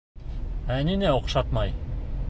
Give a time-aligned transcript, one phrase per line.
[0.77, 1.77] Ә ниңә оҡшатмай?